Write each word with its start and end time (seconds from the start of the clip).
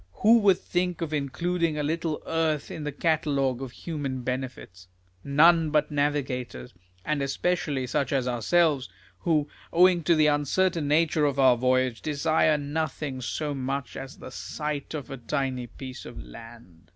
Who 0.23 0.39
would 0.39 0.57
think 0.57 0.99
of 1.01 1.13
including 1.13 1.77
a 1.77 1.83
little 1.83 2.23
earth 2.25 2.71
in 2.71 2.85
the 2.85 2.91
catalogue 2.91 3.61
of 3.61 3.71
human 3.71 4.23
benefits? 4.23 4.87
None 5.23 5.69
but 5.69 5.91
navigators; 5.91 6.73
and 7.05 7.21
especially 7.21 7.85
such 7.85 8.11
as 8.11 8.27
ourselves, 8.27 8.89
who, 9.19 9.47
owing 9.71 10.01
to 10.05 10.15
the 10.15 10.25
uncertain 10.25 10.87
nature 10.87 11.25
of 11.25 11.37
our 11.37 11.55
voyage, 11.55 12.01
desire 12.01 12.57
nothing 12.57 13.21
so 13.21 13.53
much 13.53 13.95
as 13.95 14.17
the 14.17 14.31
sight 14.31 14.95
of 14.95 15.11
a 15.11 15.17
tiny 15.17 15.67
piece 15.67 16.03
of 16.07 16.17
land. 16.19 16.89